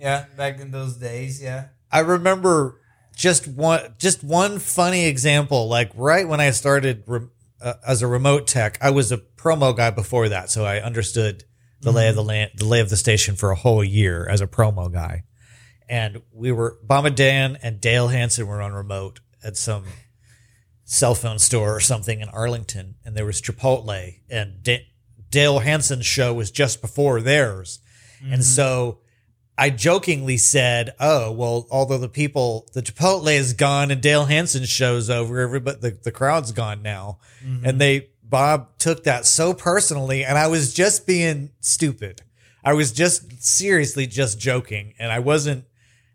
[0.00, 1.68] Yeah, back in those days, yeah.
[1.92, 2.80] I remember
[3.14, 5.68] just one just one funny example.
[5.68, 7.28] Like right when I started re-
[7.60, 11.44] uh, as a remote tech, I was a promo guy before that, so I understood
[11.82, 14.40] the lay of the land, the lay of the station for a whole year as
[14.40, 15.24] a promo guy.
[15.88, 19.84] And we were Bob and Dan and Dale Hansen were on remote at some
[20.84, 24.86] cell phone store or something in Arlington, and there was Chipotle, and Da-
[25.30, 27.80] Dale Hansen's show was just before theirs,
[28.22, 29.00] and so
[29.60, 34.70] I jokingly said, "Oh, well, although the people, the Chipotle is gone and Dale Hansen's
[34.70, 37.66] show's over, everybody, the, the crowd's gone now," mm-hmm.
[37.66, 42.22] and they Bob took that so personally, and I was just being stupid.
[42.64, 45.66] I was just seriously just joking, and I wasn't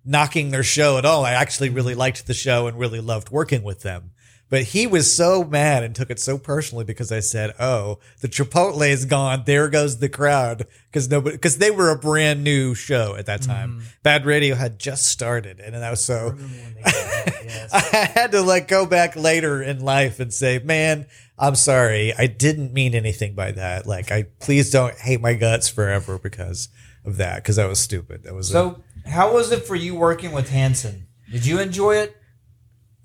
[0.03, 1.23] knocking their show at all.
[1.23, 4.11] I actually really liked the show and really loved working with them.
[4.49, 8.27] But he was so mad and took it so personally because I said, "Oh, the
[8.27, 9.43] Chipotle is gone.
[9.45, 13.41] There goes the crowd." Because nobody, because they were a brand new show at that
[13.41, 13.71] time.
[13.71, 13.85] Mm-hmm.
[14.03, 16.37] Bad Radio had just started, and I was so
[16.85, 21.07] I had to like go back later in life and say, "Man,
[21.37, 22.13] I'm sorry.
[22.17, 23.85] I didn't mean anything by that.
[23.85, 26.69] Like, I please don't hate my guts forever because
[27.03, 27.37] of that.
[27.37, 28.23] Because that was stupid.
[28.23, 31.07] That was a- So, how was it for you working with Hansen?
[31.31, 32.15] Did you enjoy it,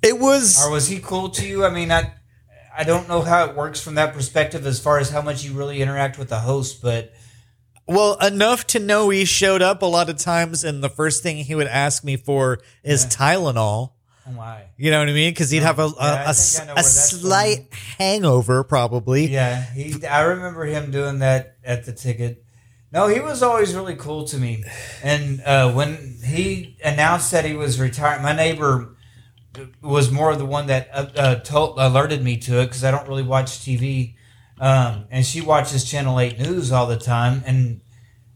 [0.03, 1.65] it was or was he cool to you?
[1.65, 2.13] I mean, I
[2.77, 5.53] I don't know how it works from that perspective as far as how much you
[5.53, 7.13] really interact with the host, but
[7.87, 11.39] well enough to know he showed up a lot of times, and the first thing
[11.39, 13.91] he would ask me for is Tylenol.
[14.27, 15.33] oh my, You know what I mean?
[15.33, 17.67] Because he'd have a, a, Yeah, a s- think I know a that's slight
[17.99, 19.27] hangover, probably.
[19.27, 20.07] yeah, he.
[20.07, 22.45] I remember him doing that at the ticket.
[22.93, 24.65] No, he was always really cool to me,
[25.03, 28.97] and uh, when he announced that he was retiring, my neighbor
[29.83, 32.91] was more of the one that uh, uh, told, alerted me to it because I
[32.91, 34.15] don't really watch TV,
[34.61, 37.43] um, and she watches Channel Eight News all the time.
[37.47, 37.81] And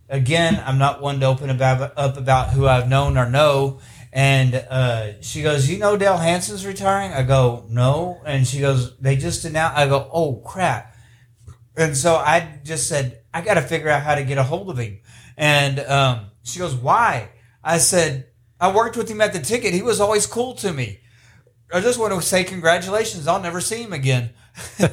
[0.08, 3.80] again, I'm not one to open about up about who I've known or know.
[4.12, 8.96] And uh, she goes, "You know Dale Hansen's retiring?" I go, "No," and she goes,
[8.98, 10.96] "They just announced." I go, "Oh crap!"
[11.76, 14.70] And so I just said, "I got to figure out how to get a hold
[14.70, 15.00] of him."
[15.36, 17.30] And um, she goes, "Why?"
[17.62, 18.28] I said,
[18.60, 19.74] "I worked with him at the ticket.
[19.74, 21.00] He was always cool to me."
[21.74, 23.26] I just want to say congratulations.
[23.26, 24.30] I'll never see him again.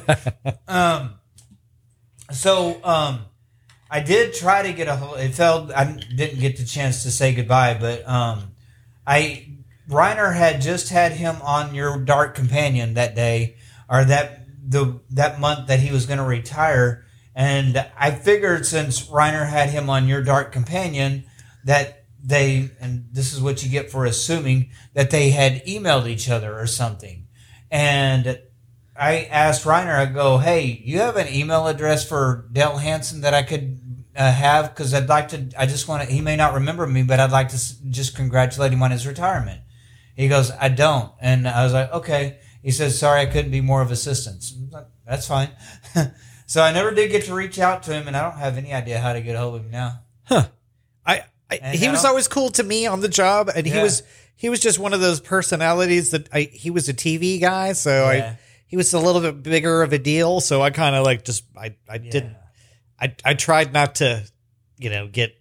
[0.68, 1.14] um,
[2.32, 3.20] so um,
[3.88, 5.20] I did try to get a hold.
[5.20, 8.50] It felt I didn't get the chance to say goodbye, but um,
[9.06, 9.48] I
[9.88, 13.54] Reiner had just had him on your Dark Companion that day,
[13.88, 19.06] or that the that month that he was going to retire, and I figured since
[19.06, 21.26] Reiner had him on your Dark Companion
[21.64, 26.30] that they and this is what you get for assuming that they had emailed each
[26.30, 27.26] other or something,
[27.70, 28.38] and
[28.96, 33.34] I asked Reiner, I go, hey, you have an email address for Dale Hansen that
[33.34, 33.80] I could
[34.14, 34.68] uh, have?
[34.68, 37.30] Because I'd like to, I just want to, he may not remember me, but I'd
[37.32, 39.62] like to s- just congratulate him on his retirement.
[40.14, 41.10] He goes, I don't.
[41.20, 42.38] And I was like, okay.
[42.62, 44.54] He says, sorry, I couldn't be more of assistance.
[44.70, 45.48] Like, That's fine.
[46.46, 48.72] so I never did get to reach out to him, and I don't have any
[48.72, 50.00] idea how to get a hold of him now.
[50.24, 50.48] huh
[51.04, 51.24] I
[51.62, 53.82] And he was always cool to me on the job, and he Yeah.
[53.82, 54.02] was
[54.34, 58.10] he was just one of those personalities that I he was a TV guy, so
[58.10, 58.34] Yeah.
[58.34, 61.24] I he was a little bit bigger of a deal, so I kind of like
[61.24, 62.36] just I I didn't
[63.00, 64.24] I I tried not to
[64.78, 65.34] you know get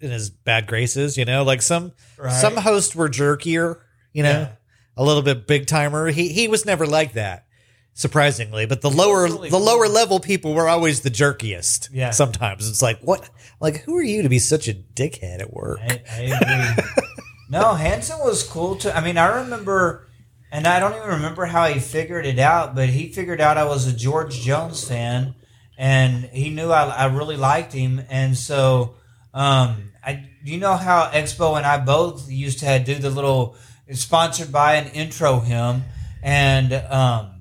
[0.00, 2.32] in his bad graces, you know, like some Right.
[2.32, 3.78] some hosts were jerkier,
[4.12, 4.48] you know, Yeah.
[4.96, 6.08] a little bit big timer.
[6.08, 7.46] He he was never like that.
[7.94, 9.66] Surprisingly, but the lower really the cool.
[9.66, 11.90] lower level people were always the jerkiest.
[11.92, 12.10] Yeah.
[12.10, 13.28] Sometimes it's like what
[13.60, 15.78] like who are you to be such a dickhead at work?
[15.82, 16.84] I, I agree.
[17.50, 18.90] no, Hansen was cool too.
[18.90, 20.08] I mean, I remember,
[20.50, 23.64] and I don't even remember how he figured it out, but he figured out I
[23.64, 25.34] was a George Jones fan,
[25.76, 28.94] and he knew I, I really liked him, and so
[29.34, 33.56] um, I, you know how Expo and I both used to do the little
[33.92, 35.82] sponsored by and intro him,
[36.22, 37.31] and um,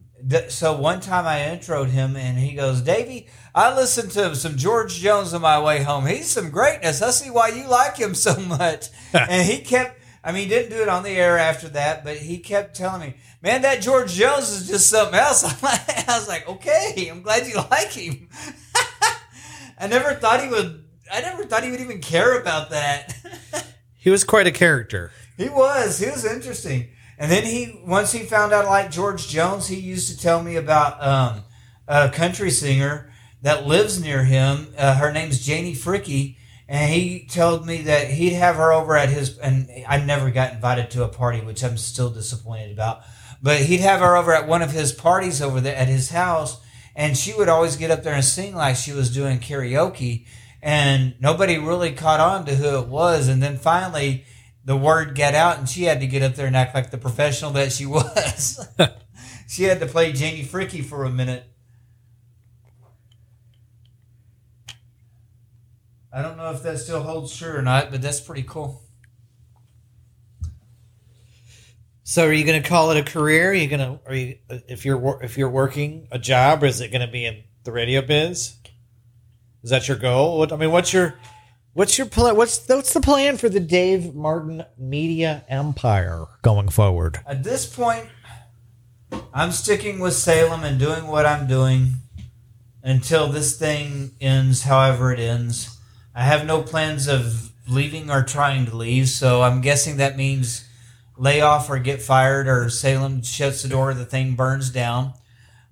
[0.49, 3.27] so one time I introed him, and he goes, Davey.
[3.53, 6.05] I listened to some George Jones on my way home.
[6.05, 7.01] He's some greatness.
[7.01, 8.87] I see why you like him so much.
[9.13, 12.17] and he kept, I mean, he didn't do it on the air after that, but
[12.17, 15.43] he kept telling me, man, that George Jones is just something else.
[15.63, 18.29] I was like, okay, I'm glad you like him.
[19.77, 23.15] I never thought he would, I never thought he would even care about that.
[23.97, 25.11] He was quite a character.
[25.37, 25.99] He was.
[25.99, 26.89] He was interesting.
[27.21, 30.55] And then he, once he found out like George Jones, he used to tell me
[30.55, 31.43] about um,
[31.87, 33.11] a country singer
[33.43, 34.73] that lives near him.
[34.75, 36.37] Uh, her name's Janie Fricke.
[36.67, 40.53] And he told me that he'd have her over at his, and I never got
[40.53, 43.01] invited to a party, which I'm still disappointed about.
[43.39, 46.59] But he'd have her over at one of his parties over there at his house,
[46.95, 50.25] and she would always get up there and sing like she was doing karaoke.
[50.59, 53.27] and nobody really caught on to who it was.
[53.27, 54.25] And then finally,
[54.63, 56.97] the word got out, and she had to get up there and act like the
[56.97, 58.67] professional that she was.
[59.47, 61.45] she had to play Janie Fricke for a minute.
[66.13, 68.83] I don't know if that still holds true or not, but that's pretty cool.
[72.03, 73.51] So are you going to call it a career?
[73.51, 76.81] Are you going to are you if you're if you're working a job, or is
[76.81, 78.55] it going to be in the radio biz?
[79.63, 80.37] Is that your goal?
[80.37, 81.17] What I mean, what's your
[81.73, 82.35] what's your plan?
[82.35, 87.19] What's what's the plan for the Dave Martin Media Empire going forward?
[87.25, 88.07] At this point,
[89.33, 91.93] I'm sticking with Salem and doing what I'm doing
[92.83, 95.77] until this thing ends, however it ends.
[96.15, 100.67] I have no plans of leaving or trying to leave, so I'm guessing that means
[101.17, 105.13] lay off or get fired or Salem shuts the door, the thing burns down.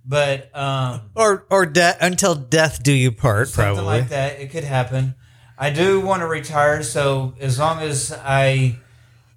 [0.05, 3.99] But um, Or or de- until death do you part, something probably.
[4.01, 5.15] like that, it could happen.
[5.61, 8.77] I do want to retire, so as long as I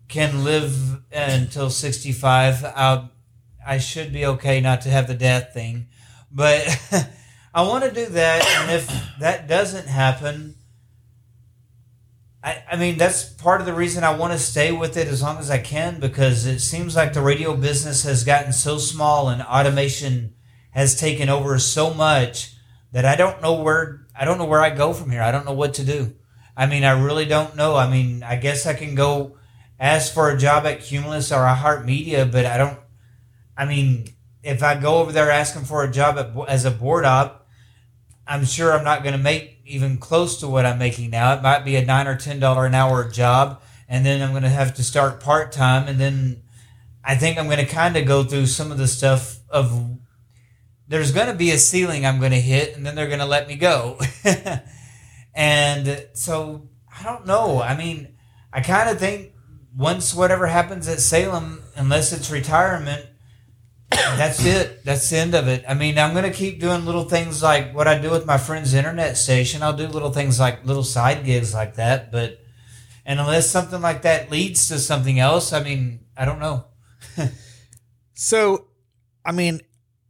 [0.06, 3.10] can live until 65, I'll,
[3.66, 5.88] I should be okay not to have the death thing.
[6.30, 6.64] But
[7.54, 10.54] I want to do that, and if that doesn't happen,
[12.44, 15.22] I, I mean, that's part of the reason I want to stay with it as
[15.22, 19.28] long as I can because it seems like the radio business has gotten so small
[19.28, 20.34] and automation
[20.70, 22.54] has taken over so much
[22.92, 25.22] that I don't know where I don't know where I go from here.
[25.22, 26.14] I don't know what to do.
[26.56, 27.76] I mean, I really don't know.
[27.76, 29.36] I mean, I guess I can go
[29.80, 32.78] ask for a job at Cumulus or Heart Media, but I don't.
[33.56, 34.08] I mean,
[34.42, 37.46] if I go over there asking for a job at, as a board op,
[38.26, 41.34] I'm sure I'm not going to make even close to what I'm making now.
[41.34, 44.42] It might be a nine or ten dollar an hour job, and then I'm going
[44.42, 46.42] to have to start part time, and then
[47.04, 49.98] I think I'm going to kind of go through some of the stuff of
[50.92, 53.26] there's going to be a ceiling I'm going to hit, and then they're going to
[53.26, 53.98] let me go.
[55.34, 57.62] and so I don't know.
[57.62, 58.14] I mean,
[58.52, 59.32] I kind of think
[59.74, 63.06] once whatever happens at Salem, unless it's retirement,
[63.90, 64.84] that's it.
[64.84, 65.64] That's the end of it.
[65.66, 68.36] I mean, I'm going to keep doing little things like what I do with my
[68.36, 69.62] friend's internet station.
[69.62, 72.12] I'll do little things like little side gigs like that.
[72.12, 72.38] But,
[73.06, 76.66] and unless something like that leads to something else, I mean, I don't know.
[78.14, 78.68] So,
[79.24, 79.62] I mean,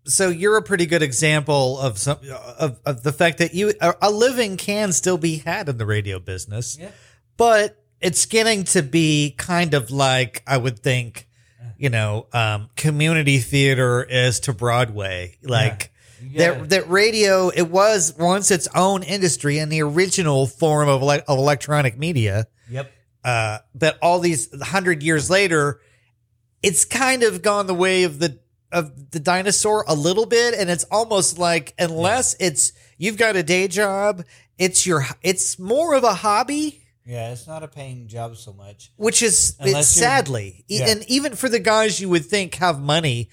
[0.05, 2.19] so you're a pretty good example of some
[2.59, 6.19] of, of the fact that you a living can still be had in the radio
[6.19, 6.91] business, Yeah.
[7.37, 11.29] but it's getting to be kind of like I would think,
[11.79, 15.91] you know, um, community theater is to Broadway, like.
[16.21, 20.89] You gotta- That, that radio, it was once its own industry and the original form
[20.89, 22.93] of, ele- of electronic media Yep.
[23.25, 25.81] uh, but all these hundred years later,
[26.63, 28.39] it's kind of gone the way of the
[28.73, 33.43] of the dinosaur a little bit, and it's almost like unless it's you've got a
[33.43, 34.25] day job,
[34.59, 38.91] it's your it's more of a hobby, Yeah, it's not a paying job so much.
[38.97, 40.89] which is it's sadly, Yeah.
[40.91, 43.29] and even for the guys you would think have money.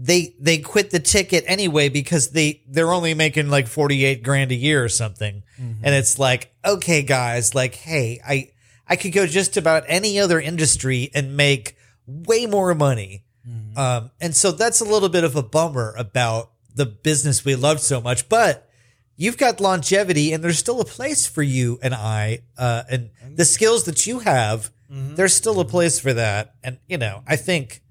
[0.00, 4.52] They they quit the ticket anyway because they they're only making like forty eight grand
[4.52, 5.84] a year or something, Mm-hmm.
[5.84, 8.52] and it's like okay guys, like hey I
[8.86, 11.76] I could go just about any other industry and make
[12.06, 13.24] way more money.
[13.48, 13.78] Mm-hmm.
[13.78, 17.80] Um, and so that's a little bit of a bummer about the business we loved
[17.80, 18.68] so much, but
[19.16, 23.44] you've got longevity and there's still a place for you and I, uh, and the
[23.44, 25.16] skills that you have, Mm-hmm.
[25.16, 26.54] there's still a place for that.
[26.64, 27.82] And, you know, I think,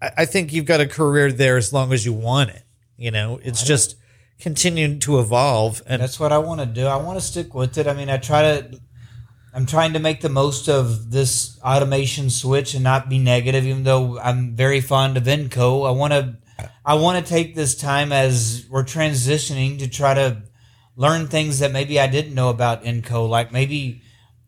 [0.00, 2.62] I, I think you've got a career there as long as you want it.
[2.96, 3.96] You know, it's just
[4.38, 6.86] continuing to evolve and That's what I want to do.
[6.86, 7.86] I want to stick with it.
[7.86, 8.80] I mean, I try to.
[9.54, 13.84] I'm trying to make the most of this automation switch and not be negative, even
[13.84, 15.86] though I'm very fond of Enco.
[15.86, 16.36] I want to.
[16.84, 20.42] I want to take this time as we're transitioning to try to
[20.96, 24.02] learn things that maybe I didn't know about Enco, like maybe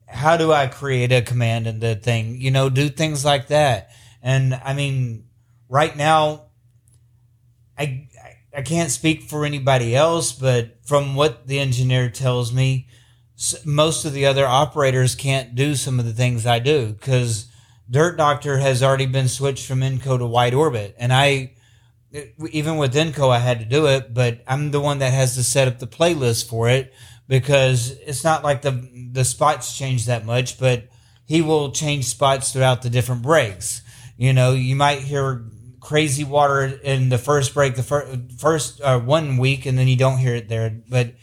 [0.07, 3.91] how do I create a command in the thing, you know, do things like that.
[4.23, 5.25] And I mean,
[5.69, 6.47] right now,
[7.79, 8.09] I
[8.57, 12.89] I can't speak for anybody else, but from what the engineer tells me,
[13.65, 17.47] most of the other operators can't do some of the things I do because
[17.91, 21.53] Dirt Doctor has already been switched from Enco to Wide Orbit, and I
[22.51, 25.43] even with Enco I had to do it, but I'm the one that has to
[25.43, 26.95] set up the playlist for it
[27.29, 30.89] because it's not like the the spots change that much, but
[31.27, 33.83] he will change spots throughout the different breaks.
[34.17, 35.45] You know, you might hear
[35.81, 39.97] crazy water in the first break, the fir- first uh, one week, and then you
[39.97, 40.81] don't hear it there.
[40.89, 41.15] But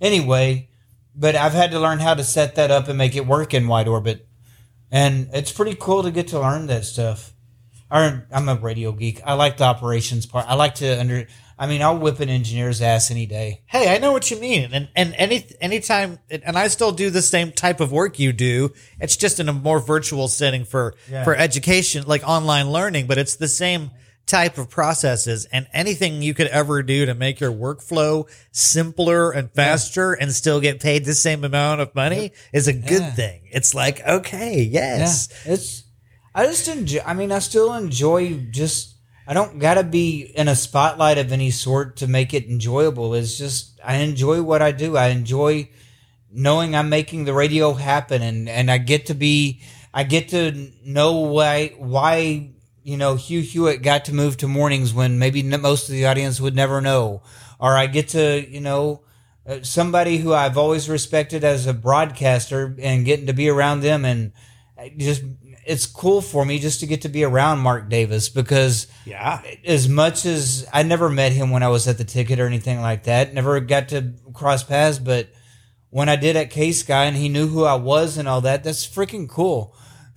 [0.00, 0.69] anyway,
[1.14, 3.66] but I've had to learn how to set that up and make it work in
[3.68, 4.26] wide orbit,
[4.90, 7.32] and it's pretty cool to get to learn that stuff.
[7.92, 9.20] I'm a radio geek.
[9.24, 10.46] I like the operations part.
[10.48, 11.26] I like to under.
[11.58, 13.62] I mean, I'll whip an engineer's ass any day.
[13.66, 17.20] Hey, I know what you mean, and and any anytime, and I still do the
[17.20, 18.72] same type of work you do.
[19.00, 21.24] It's just in a more virtual setting for Yeah.
[21.24, 23.90] for education, like online learning, but it's the same
[24.30, 25.46] type of processes.
[25.52, 30.60] And anything you could ever do to make your workflow simpler and faster, and still
[30.60, 33.10] get paid the same amount of money is a good Yeah.
[33.14, 33.40] thing.
[33.50, 35.82] It's like okay, yes, Yeah, it's.
[36.34, 37.00] I just enjoy.
[37.04, 38.34] I mean, I still enjoy.
[38.50, 38.94] Just
[39.26, 43.14] I don't gotta be in a spotlight of any sort to make it enjoyable.
[43.14, 44.96] It's just I enjoy what I do.
[44.96, 45.68] I enjoy
[46.32, 49.60] knowing I'm making the radio happen, and and I get to be.
[49.92, 52.50] I get to know why why
[52.82, 56.40] you know Hugh Hewitt got to move to mornings when maybe most of the audience
[56.40, 57.22] would never know,
[57.58, 59.02] or I get to you know
[59.46, 64.04] uh, somebody who I've always respected as a broadcaster and getting to be around them
[64.04, 64.32] and
[64.96, 65.22] just
[65.66, 69.42] it's cool for me just to get to be around Mark Davis because yeah.
[69.64, 72.80] as much as I never met him when I was at the ticket or anything
[72.80, 75.28] like that, never got to cross paths, but
[75.90, 78.64] when I did at K Sky and he knew who I was and all that,
[78.64, 79.76] that's freaking cool.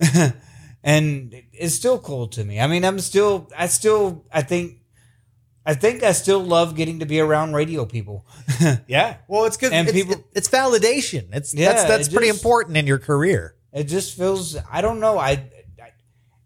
[0.84, 2.60] and it's still cool to me.
[2.60, 4.78] I mean, I'm still, I still, I think,
[5.66, 8.26] I think I still love getting to be around radio people.
[8.86, 9.16] Yeah.
[9.26, 9.72] Well, it's good.
[9.72, 11.28] And it's, people- it's validation.
[11.32, 13.56] It's Yeah, that's that's it pretty just- important in your career.
[13.72, 15.30] it just feels i don't know I,
[15.82, 15.90] I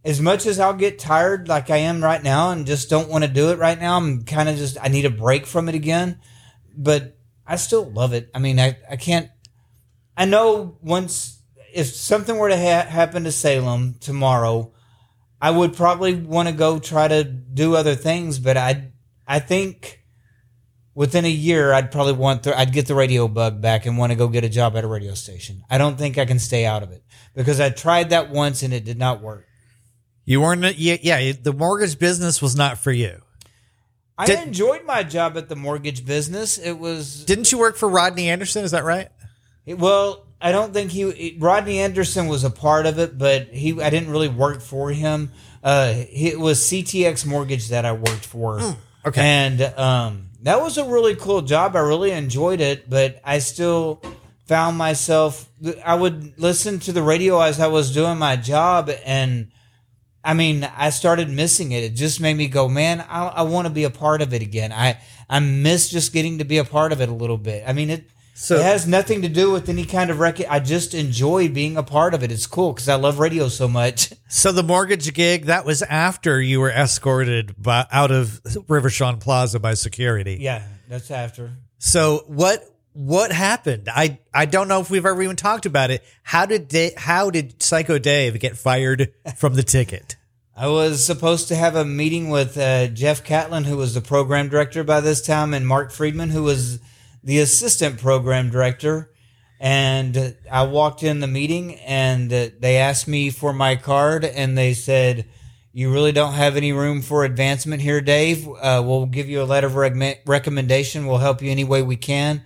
[0.05, 3.23] as much as i'll get tired like i am right now and just don't want
[3.25, 5.75] to do it right now i'm kind of just i need a break from it
[5.75, 6.21] again
[6.75, 9.29] but i still love it i mean i, I can't
[10.17, 11.38] i know once
[11.79, 14.73] if something were to ha- happen to salem tomorrow
[15.41, 18.89] i would probably want to go try to do other things but i
[19.27, 19.95] i think
[20.95, 24.11] within a year, I'd probably want the, I'd get the radio bug back and want
[24.11, 25.63] to go get a job at a radio station.
[25.71, 27.05] I don't think I can stay out of it
[27.37, 29.47] because I tried that once and it did not work.
[30.25, 30.77] You weren't.
[30.77, 31.35] Yeah, yeah.
[31.41, 33.23] The mortgage business was not for you.
[34.19, 36.59] I Did- enjoyed my job at the mortgage business.
[36.59, 38.65] It was Didn't you work for Rodney Anderson?
[38.65, 39.09] Is that right?
[39.67, 43.81] it- well, I don't think he Rodney Anderson was a part of it, but he
[43.81, 45.33] I didn't really work for him.
[45.63, 48.61] Uh, it was CTX Mortgage that I worked for.
[49.05, 49.21] okay.
[49.21, 51.75] and um, that was a really cool job.
[51.75, 54.01] I really enjoyed it, but I still
[54.47, 55.49] found myself.
[55.85, 59.51] I would listen to the radio as I was doing my job, and
[60.23, 61.83] I mean, I started missing it.
[61.83, 64.43] It just made me go, man, I, I want to be a part of it
[64.43, 64.73] again.
[64.73, 67.65] I I miss just getting to be a part of it a little bit.
[67.67, 68.09] I mean, it.
[68.41, 70.47] So- it has nothing to do with any kind of record.
[70.49, 72.31] I just enjoy being a part of it.
[72.31, 74.13] It's cool because I love radio so much.
[74.31, 79.59] So the mortgage gig that was after you were escorted by, out of Rivershawn Plaza
[79.59, 80.37] by security.
[80.39, 81.53] Yeah, that's after.
[81.79, 83.89] So what what happened?
[83.89, 86.05] I I don't know if we've ever even talked about it.
[86.23, 90.17] How did how did Psycho Dave get fired from the ticket?
[90.55, 94.51] I was supposed to have a meeting with uh, Jeff Catlin, who was the program
[94.51, 96.81] director by this time, and Mark Friedman, who was
[97.29, 99.11] the assistant program director.
[99.61, 104.73] And I walked in the meeting, and they asked me for my card, and they
[104.73, 105.27] said,
[105.71, 108.49] "You really don't have any room for advancement here, Dave.
[108.49, 111.07] Uh, we'll give you a letter of rec- recommendation.
[111.07, 112.45] We'll help you any way we can,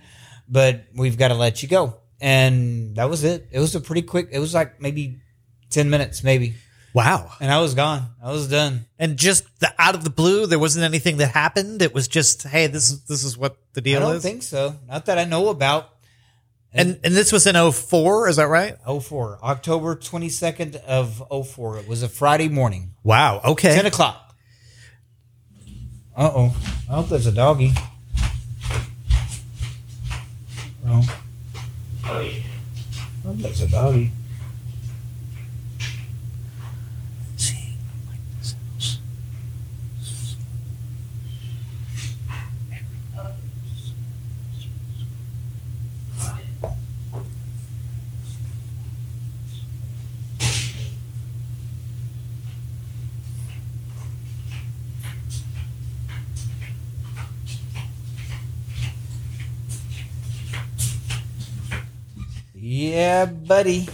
[0.48, 3.46] but we've got to let you go." And that was it.
[3.52, 4.30] It was a pretty quick.
[4.32, 5.20] It was like maybe
[5.70, 6.54] ten minutes, maybe
[6.94, 7.32] Wow.
[7.40, 8.06] and I was gone.
[8.22, 8.86] I was done.
[8.98, 11.80] And just the, out of the blue, there wasn't anything that happened.
[11.82, 14.04] It was just, hey, this is this is what the deal is.
[14.04, 14.22] I don't is.
[14.22, 14.76] think so.
[14.88, 15.88] Not that I know about.
[16.74, 18.76] and and this was in 04, is that right?
[18.86, 21.78] 04, October 22nd of 04.
[21.78, 23.40] It was a Friday morning, Wow.
[23.44, 23.74] Okay.
[23.74, 24.34] 10 o'clock.
[26.14, 26.56] Uh oh.
[26.90, 27.72] I hope there's a doggy.
[30.86, 31.16] Oh.
[32.04, 32.42] I
[33.24, 34.12] hope there's a doggy.
[62.54, 63.24] Yeah,
[63.62, 63.88] buddy.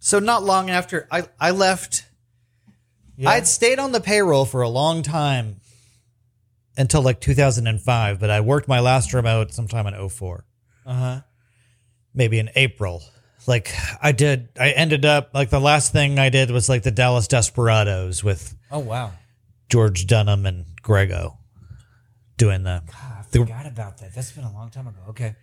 [0.00, 2.06] So not long after I I left,
[3.16, 3.30] Yeah.
[3.30, 5.60] I'd stayed on the payroll for a long time
[6.76, 10.44] until like 2005, but I worked my last remote sometime in 04,
[10.86, 11.20] Uh huh.
[12.14, 13.02] maybe in April.
[13.46, 16.90] Like I did, I ended up like the last thing I did was like the
[16.90, 19.12] Dallas Desperados with Oh, wow.
[19.68, 21.36] George Dunham and Greggo
[22.38, 24.14] doing the I The- forgot about that.
[24.14, 24.98] That's been a long time ago.
[25.10, 25.34] Okay.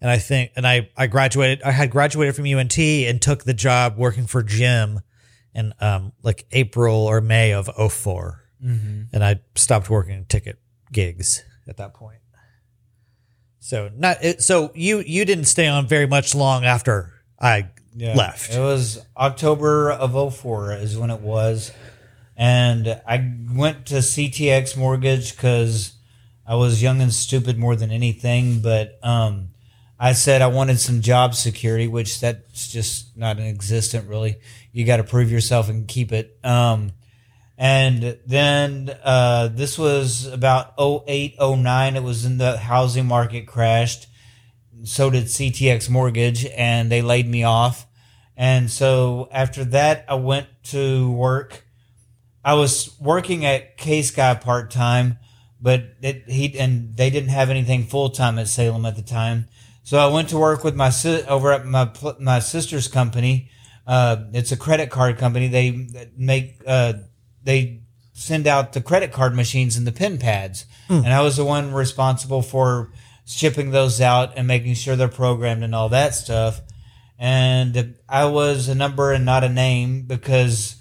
[0.00, 3.54] And I think and I I graduated I had graduated from UNT and took the
[3.54, 5.00] job working for Jim
[5.54, 8.44] in um like April or May of 04.
[9.12, 10.58] and I stopped working ticket
[10.92, 12.18] gigs at that point.
[13.60, 17.68] So not it, so you you didn't stay on very much long after I
[18.14, 18.54] left.
[18.54, 21.72] It was October of 04 is when it was.
[22.36, 25.94] And I went to CTX Mortgage because
[26.46, 28.60] I was young and stupid more than anything.
[28.60, 29.48] But um,
[29.98, 34.36] I said I wanted some job security, which that's just not an existent really.
[34.72, 36.38] You got to prove yourself and keep it.
[36.44, 36.92] Um,
[37.56, 41.96] and then uh, this was about 08, 09.
[41.96, 44.06] It was in the housing market crashed.
[44.84, 47.88] So did CTX Mortgage, and they laid me off.
[48.36, 51.66] And so after that, I went to work.
[52.44, 55.18] I was working at K Sky part time,
[55.60, 59.48] but it, he and they didn't have anything full time at Salem at the time.
[59.88, 61.90] So I went to work with my si- over at my
[62.20, 63.50] my sister's company.
[63.86, 65.48] Uh, it's a credit card company.
[65.48, 66.92] They make uh,
[67.42, 67.80] they
[68.12, 71.72] send out the credit card machines and the pin pads, and I was the one
[71.72, 72.92] responsible for
[73.24, 76.60] shipping those out and making sure they're programmed and all that stuff
[77.18, 80.76] and I was a number and not a name because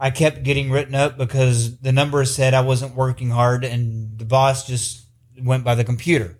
[0.00, 4.24] I kept getting written up because the number said I wasn't working hard and the
[4.24, 5.06] boss just
[5.40, 6.38] went by the computer.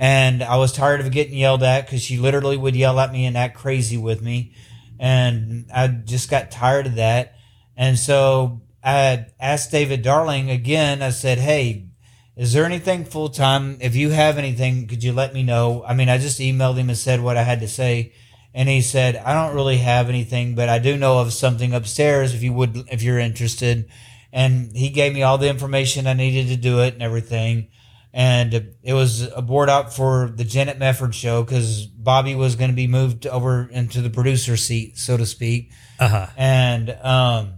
[0.00, 3.26] And I was tired of getting yelled at because she literally would yell at me
[3.26, 4.54] and act crazy with me.
[4.98, 7.34] And I just got tired of that.
[7.76, 11.02] And so I asked David Darling again.
[11.02, 11.86] I said, Hey,
[12.34, 13.78] is there anything full time?
[13.80, 15.84] If you have anything, could you let me know?
[15.86, 18.12] I mean, I just emailed him and said what I had to say
[18.54, 22.34] and he said, "I don't really have anything, but I do know of something upstairs.
[22.34, 23.88] If you would, if you're interested."
[24.32, 27.68] And he gave me all the information I needed to do it and everything.
[28.12, 32.70] And it was a board up for the Janet Mefford show because Bobby was going
[32.70, 35.72] to be moved over into the producer seat, so to speak.
[36.00, 36.26] Uh huh.
[36.36, 37.54] And um,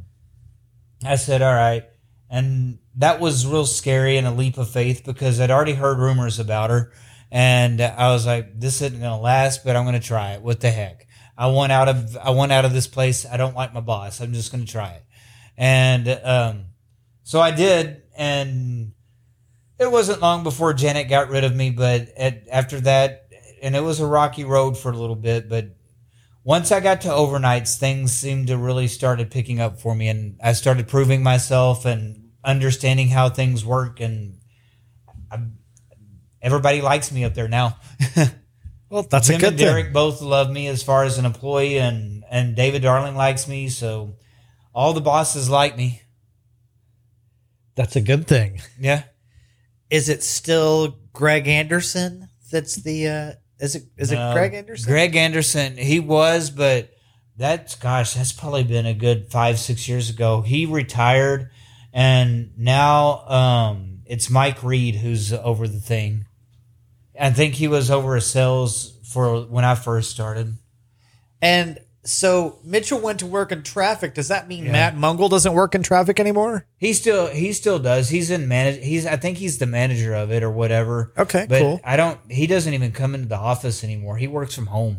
[1.05, 1.85] I said, all right.
[2.29, 6.39] And that was real scary and a leap of faith because I'd already heard rumors
[6.39, 6.93] about her.
[7.31, 10.43] And I was like, this isn't going to last, but I'm going to try it.
[10.43, 11.07] What the heck?
[11.37, 13.25] I want out of, I want out of this place.
[13.25, 14.21] I don't like my boss.
[14.21, 15.05] I'm just going to try it.
[15.57, 16.65] And um,
[17.23, 18.03] so I did.
[18.17, 18.93] And
[19.83, 21.71] it wasn't long before Janet got rid of me.
[21.71, 23.29] But at, after that,
[23.63, 25.77] and it was a rocky road for a little bit, but
[26.45, 30.39] once I got to overnights, things seemed to really started picking up for me, and
[30.43, 34.01] I started proving myself and understanding how things work.
[34.01, 34.39] And
[35.31, 35.39] I,
[36.41, 37.79] everybody likes me up there now.
[38.93, 39.93] Well, that's Jim a good and Derek thing.
[39.95, 43.71] both love me as far as an employee, and and David Darling likes me.
[43.71, 44.17] So
[44.75, 46.03] all the bosses like me.
[47.75, 48.61] That's a good thing.
[48.79, 49.05] Yeah.
[49.93, 52.31] Is it still Greg Anderson?
[52.51, 53.09] That's the.
[53.09, 53.85] uh Is it?
[53.99, 54.91] Is No, it Greg Anderson?
[54.91, 55.77] Greg Anderson.
[55.77, 56.89] He was, but
[57.37, 60.41] that's gosh, that's probably been a good five six years ago.
[60.41, 61.51] He retired,
[61.93, 66.25] and now um, it's Mike Reed who's over the thing.
[67.21, 70.57] I think he was over a sales for when I first started.
[71.43, 74.15] And so Mitchell went to work in traffic.
[74.15, 74.73] Does that mean Yeah.
[74.73, 76.67] Matt Mungle doesn't work in traffic anymore?
[76.77, 78.09] He still he still does.
[78.09, 78.83] He's in manage.
[78.85, 81.13] He's I think he's the manager of it or whatever.
[81.17, 81.81] Okay, but cool.
[81.85, 82.19] I don't.
[82.31, 84.17] He doesn't even come into the office anymore.
[84.17, 84.99] He works from home,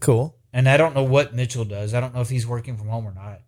[0.00, 0.36] Cool.
[0.52, 1.94] and I don't know what Mitchell does.
[1.94, 3.40] I don't know if he's working from home or not.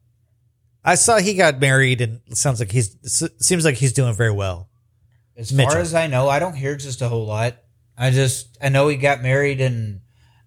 [0.84, 2.96] I saw he got married, and it sounds like he's
[3.40, 4.70] seems like he's doing very well.
[5.36, 5.72] As Mitchell.
[5.72, 7.56] far as I know, I don't hear just a whole lot.
[7.96, 10.00] I just I know he got married, and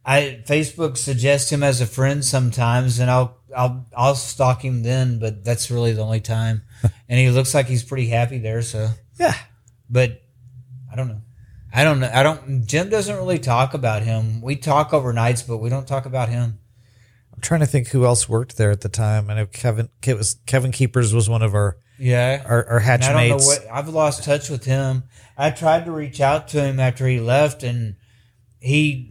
[0.05, 5.19] I Facebook suggests him as a friend sometimes, and I'll I'll I'll stalk him then,
[5.19, 6.63] but that's really the only time.
[7.09, 8.61] and he looks like he's pretty happy there.
[8.63, 9.35] So, Yeah.
[9.89, 10.21] but
[10.91, 11.21] I don't know.
[11.73, 12.11] I don't know.
[12.13, 12.65] I don't.
[12.65, 14.41] Jim doesn't really talk about him.
[14.41, 16.57] We talk overnights, but we don't talk about him.
[17.33, 19.29] I'm trying to think who else worked there at the time.
[19.29, 19.87] I know Kevin.
[20.05, 22.43] It was Kevin Keepers was one of our Yeah.
[22.45, 23.59] our, our hatch And I don't know mates.
[23.59, 25.03] what I've lost touch with him.
[25.37, 27.95] I tried to reach out to him after he left, and
[28.59, 29.10] he.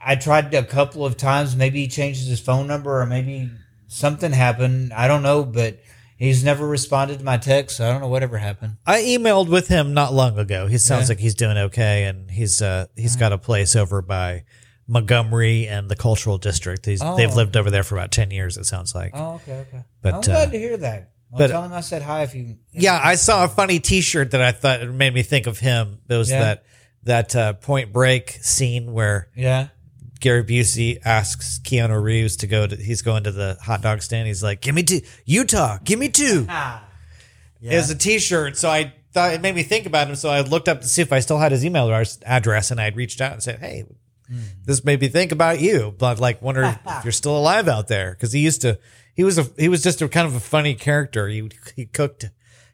[0.00, 1.56] I tried a couple of times.
[1.56, 3.50] Maybe he changed his phone number, or maybe
[3.88, 4.92] something happened.
[4.92, 5.78] I don't know, but
[6.16, 7.76] he's never responded to my text.
[7.78, 8.76] So I don't know whatever happened.
[8.86, 10.66] I emailed with him not long ago.
[10.66, 11.12] He sounds Yeah.
[11.14, 14.44] like he's doing okay, and he's uh he's got a place over by
[14.88, 16.84] Montgomery and the Cultural District.
[16.86, 18.56] He's Oh, they've lived over there for about ten years.
[18.56, 19.10] It sounds like.
[19.14, 19.84] Oh, okay, okay.
[20.02, 21.10] But, I'm glad uh, to hear that.
[21.32, 22.56] I'll but- tell him I said hi if you.
[22.72, 25.98] Yeah, I saw a funny T-shirt that I thought it made me think of him.
[26.08, 26.40] It was Yeah.
[26.40, 26.64] that
[27.02, 29.68] that uh, Point Break scene where Yeah.
[30.20, 32.76] Gary Busey asks Keanu Reeves to go to.
[32.76, 34.26] He's going to the hot dog stand.
[34.26, 35.78] He's like, "Give me two, Utah.
[35.84, 36.46] Give me two.
[36.58, 36.82] Ah.
[37.62, 40.14] It was a T-shirt, so I thought it made me think about him.
[40.14, 41.90] So I looked up to see if I still had his email
[42.24, 43.84] address, and I would reached out and said, "Hey,
[44.64, 48.12] this made me think about you." But like, wonder if you're still alive out there
[48.12, 48.78] because he used to.
[49.14, 51.26] He was a he was just a kind of a funny character.
[51.28, 52.26] He he cooked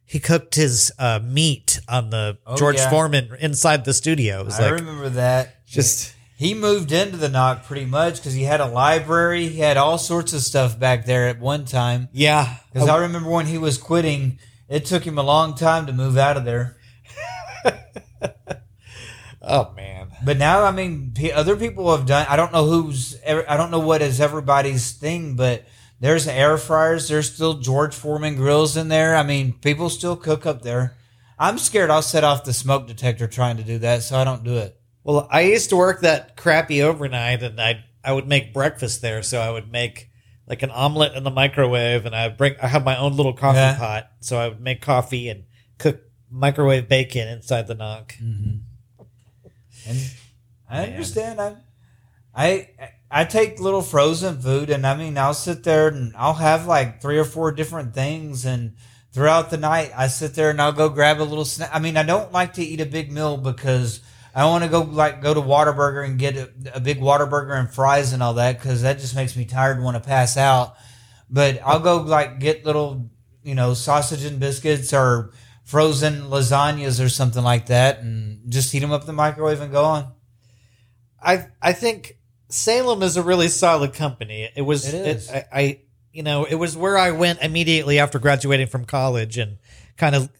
[0.04, 2.90] he cooked his uh, meat on the Oh, George yeah.
[2.90, 4.40] Foreman inside the studio.
[4.40, 5.64] It was I like remember that.
[5.64, 9.46] just He moved into the NOC pretty much because he had a library.
[9.46, 12.08] He had all sorts of stuff back there at one time.
[12.12, 12.56] yeah.
[12.72, 12.96] Because oh.
[12.96, 16.36] I remember when he was quitting, it took him a long time to move out
[16.36, 16.78] of there.
[19.40, 20.08] oh man.
[20.24, 22.26] But now, I mean, other people have done.
[22.28, 23.16] I don't know who's.
[23.24, 25.64] I don't know what is everybody's thing, but
[26.00, 27.06] there's air fryers.
[27.06, 29.14] There's still George Foreman grills in there.
[29.14, 30.96] I mean, people still cook up there.
[31.38, 34.42] I'm scared I'll set off the smoke detector trying to do that, so I don't
[34.42, 34.76] do it.
[35.04, 39.22] Well, I used to work that crappy overnight, and I I would make breakfast there.
[39.22, 40.08] So I would make
[40.46, 43.58] like an omelet in the microwave, and I bring I have my own little coffee
[43.58, 43.76] Yeah.
[43.78, 45.44] pot, so I would make coffee and
[45.78, 48.12] cook microwave bacon inside the NOC.
[48.22, 48.58] Mm-hmm.
[49.88, 49.98] And
[50.70, 50.90] I Man.
[50.92, 51.40] understand.
[51.40, 51.56] I,
[52.34, 52.68] I
[53.10, 57.02] I take little frozen food, and I mean, I'll sit there and I'll have like
[57.02, 58.74] three or four different things, and
[59.12, 61.70] throughout the night, I sit there and I'll go grab a little snack.
[61.72, 64.00] I mean, I don't like to eat a big meal because
[64.34, 67.70] I want to go like go to Whataburger and get a, a big Whataburger and
[67.70, 70.74] fries and all that because that just makes me tired and want to pass out.
[71.28, 73.10] But I'll go like get little,
[73.42, 75.32] you know, sausage and biscuits or
[75.64, 79.72] frozen lasagnas or something like that, and just heat them up in the microwave and
[79.72, 80.12] go on.
[81.22, 82.16] I I think
[82.48, 84.50] Salem is a really solid company.
[84.54, 85.30] It was It is.
[85.30, 85.80] I, I
[86.12, 89.58] you know it was where I went immediately after graduating from college and
[89.96, 90.30] kind of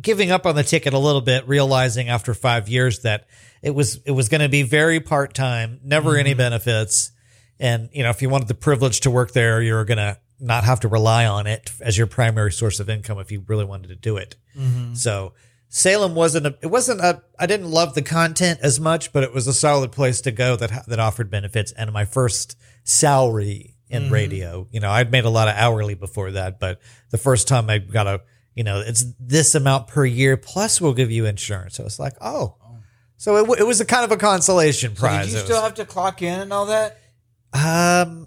[0.00, 3.26] giving up on the ticket a little bit, realizing after five years that
[3.62, 6.38] it was it was going to be very part time, never any mm-hmm.
[6.38, 7.12] benefits,
[7.58, 10.64] and you know if you wanted the privilege to work there, you're going to not
[10.64, 13.88] have to rely on it as your primary source of income if you really wanted
[13.88, 14.36] to do it.
[14.56, 14.94] Mm-hmm.
[14.94, 15.32] So
[15.68, 19.34] Salem wasn't a, it wasn't a, I didn't love the content as much, but it
[19.34, 21.72] was a solid place to go that, that offered benefits.
[21.72, 24.12] And my first salary in mm-hmm.
[24.12, 26.80] radio, you know, I'd made a lot of hourly before that, but
[27.10, 28.22] the first time I got a,
[28.58, 31.76] you know, it's this amount per year, plus we'll give you insurance.
[31.76, 32.56] So it's like, oh,
[33.16, 35.26] so it, w- it was a kind of a consolation So prize.
[35.26, 36.98] did you It still was- have to clock in and all that?
[37.54, 38.26] um,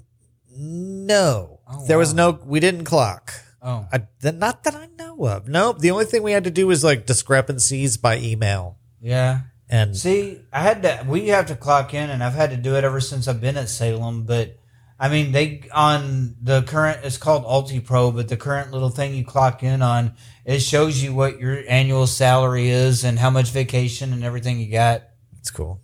[0.57, 3.33] no, Oh, there was no, we didn't clock.
[3.61, 5.47] Oh, I, th- not that I know of.
[5.47, 5.79] Nope.
[5.79, 8.77] The only thing we had to do was like discrepancies by email.
[9.01, 9.41] yeah.
[9.73, 11.05] And See, I had to.
[11.07, 13.55] We have to clock in, and I've had to do it ever since I've been
[13.55, 14.23] at Salem.
[14.23, 14.57] But
[15.03, 16.99] I mean, they on the current.
[17.03, 20.13] It's called UltiPro, but the current little thing you clock in on,
[20.45, 24.71] it shows you what your annual salary is and how much vacation and everything you
[24.71, 25.01] got.
[25.39, 25.81] it's cool.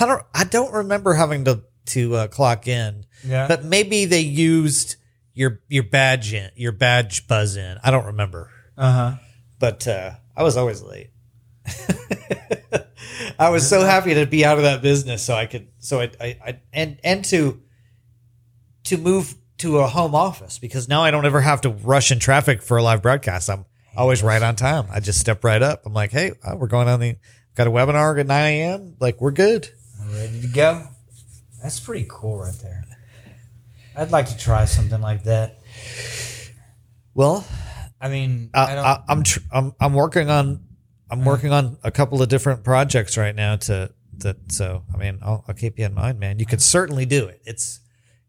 [0.00, 0.22] I don't.
[0.34, 3.46] I don't remember having to to uh, clock in, Yeah.
[3.46, 4.96] but maybe they used
[5.32, 7.78] your your badge in your badge buzz in.
[7.84, 9.12] I don't remember, Uh huh.
[9.60, 11.10] but uh, I was always late.
[13.38, 16.10] I was so happy to be out of that business, so I could, so I,
[16.20, 17.62] I, I and and to
[18.88, 22.18] to move to a home office because now I don't ever have to rush in
[22.18, 23.50] traffic for a live broadcast.
[23.50, 24.86] I'm always right on time.
[24.90, 25.82] I just step right up.
[25.84, 27.16] I'm like, hey, uh, we're going on the
[27.54, 28.96] got a webinar at 9 a.m.
[29.00, 29.68] Like we're good.
[30.12, 30.84] Ready to go.
[31.62, 32.84] That's pretty cool, right there.
[33.96, 35.58] I'd like to try something like that.
[37.14, 37.44] Well,
[38.00, 38.84] I mean, I I, don't.
[38.84, 40.64] I, I'm tr- I'm I'm working on
[41.10, 44.52] I'm working on a couple of different projects right now to that.
[44.52, 46.38] So I mean, I'll, I'll keep you in mind, man.
[46.38, 47.42] You could certainly do it.
[47.44, 47.80] It's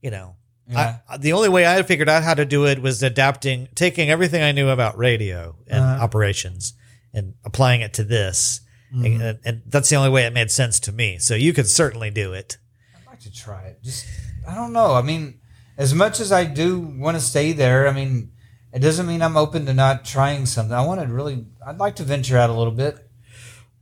[0.02, 0.36] you know.
[0.70, 1.00] Yeah.
[1.10, 4.44] I, the only way I figured out how to do it was adapting, taking everything
[4.44, 6.04] I knew about radio and Uh-huh.
[6.04, 6.74] operations
[7.14, 8.62] and applying it to this.
[8.94, 9.22] Mm-hmm.
[9.22, 11.18] And, and that's the only way it made sense to me.
[11.20, 12.58] So you could certainly do it.
[12.96, 13.82] I'd like to try it.
[13.84, 14.06] Just
[14.48, 14.94] I don't know.
[14.94, 15.40] I mean,
[15.78, 18.32] as much as I do want to stay there, I mean,
[18.74, 20.74] it doesn't mean I'm open to not trying something.
[20.74, 21.46] I want to really.
[21.66, 23.10] I'd like to venture out a little bit.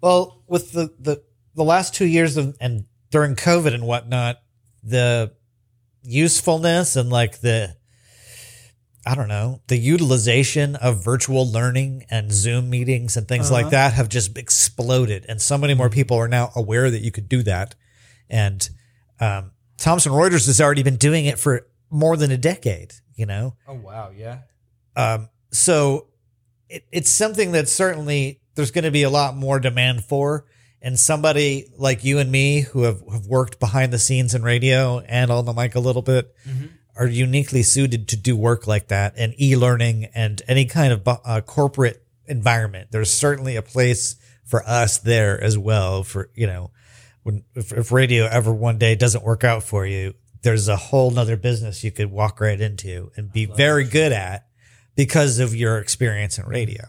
[0.02, 1.24] Well, with the the
[1.56, 4.42] the last two years of, and during COVID and whatnot,
[4.84, 5.34] the
[6.08, 7.76] usefulness and like the
[9.06, 13.72] I don't know the utilization of virtual learning and Zoom meetings and things like Uh-huh.
[13.72, 17.30] that have just exploded, and so many more people are now aware that you could
[17.30, 17.76] do that.
[18.30, 18.70] And
[19.20, 22.94] um, Thomson Reuters has already been doing it for more than a decade.
[23.16, 24.40] You know, Oh wow, yeah.
[24.96, 26.08] um, so
[26.70, 30.46] it, it's something that certainly there's going to be a lot more demand for.
[30.82, 35.00] And somebody like you and me who have, have worked behind the scenes in radio
[35.00, 36.34] and on the mic a little bit
[36.96, 41.42] are uniquely suited to do work like that and e-learning and any kind of uh,
[41.42, 42.90] corporate environment.
[42.92, 46.72] There's certainly a place for us there as well for, you know,
[47.24, 50.14] when, if, if radio ever one day doesn't work out for you,
[50.44, 54.48] there's a whole nother business you could walk right into and be very good at
[54.96, 56.86] because of your experience in radio.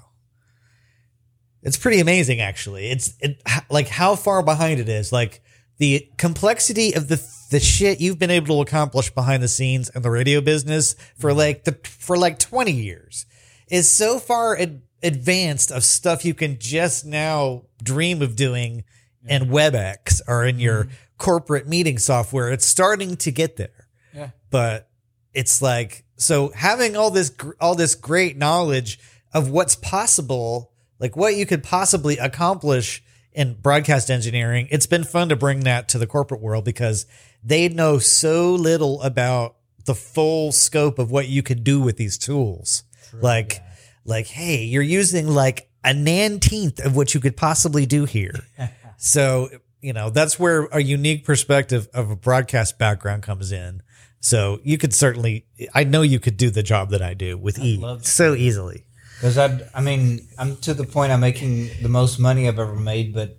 [1.62, 2.88] It's pretty amazing, actually.
[2.90, 5.12] It's it, like how far behind it is.
[5.12, 5.42] Like
[5.78, 10.02] the complexity of the the shit you've been able to accomplish behind the scenes in
[10.02, 13.26] the radio business for like the for like twenty years
[13.68, 18.84] is so far ad- advanced of stuff you can just now dream of doing
[19.26, 20.92] in WebEx or in your Mm-hmm.
[21.18, 22.50] corporate meeting software.
[22.52, 24.30] It's starting to get there Yeah.
[24.50, 24.88] but
[25.34, 28.98] it's like so having all this all this great knowledge
[29.32, 35.28] of what's possible like what you could possibly accomplish in broadcast engineering it's been fun
[35.28, 37.06] to bring that to the corporate world because
[37.42, 42.18] they know so little about the full scope of what you could do with these
[42.18, 42.84] tools
[43.20, 43.62] like
[44.04, 48.34] like hey you're using like a nanteenth of what you could possibly do here
[48.98, 49.48] so,
[49.80, 53.82] you know, that's where a unique perspective of a broadcast background comes in.
[54.20, 57.56] So you could certainly, I know you could do the job that I do with
[57.56, 57.78] to.
[58.02, 58.84] so easily.
[59.18, 62.76] Because I, I mean, I'm to the point I'm making the most money I've ever
[62.76, 63.36] made, but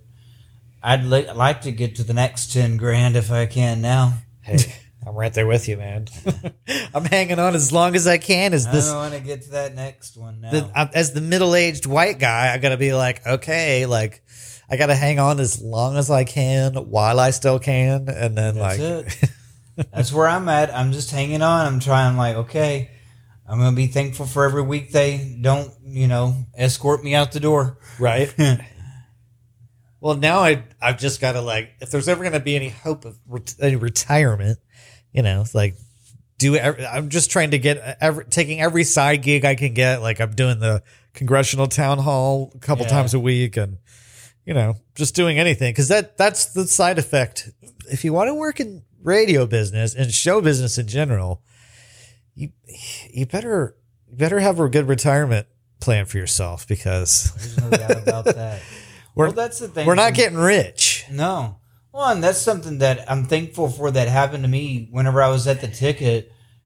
[0.82, 4.18] I'd li- like to get to the next ten grand if I can now.
[4.42, 4.58] Hey,
[5.06, 6.08] I'm right there with you, man.
[6.94, 9.50] I'm hanging on as long as I can as this, don't want to get to
[9.52, 10.50] that next one now.
[10.50, 12.52] the, uh, as the middle-aged white guy.
[12.52, 14.22] I gotta be like, okay, like
[14.68, 18.08] I gotta hang on as long as I can while I still can.
[18.10, 19.30] And then That's like, it.
[19.92, 20.74] That's where I'm at.
[20.74, 21.66] I'm just hanging on.
[21.66, 22.18] I'm trying.
[22.18, 22.90] Like, okay,
[23.50, 27.40] I'm gonna be thankful for every week they don't, you know, escort me out the
[27.40, 27.78] door.
[27.98, 28.32] right?
[30.00, 32.68] well, now I I've just got to like if there's ever going to be any
[32.68, 34.58] hope of ret- any retirement,
[35.12, 35.74] you know, it's like
[36.38, 40.00] do every, I'm just trying to get every, taking every side gig I can get.
[40.00, 40.82] Like I'm doing the
[41.12, 42.92] congressional town hall a couple Yeah.
[42.92, 43.78] times a week, and
[44.46, 47.50] you know, just doing anything because that that's the side effect.
[47.90, 51.42] If you want to work in radio business and show business in general,
[52.40, 52.50] you
[53.10, 53.76] you better
[54.10, 55.46] you better have a good retirement
[55.80, 58.60] plan for yourself because There's no doubt about that.
[59.14, 59.86] We're- well, that's the thing.
[59.86, 61.04] we're not getting rich.
[61.10, 61.56] No.
[61.92, 65.46] Well, and that's something that I'm thankful for that happened to me whenever I was
[65.48, 66.32] at the ticket.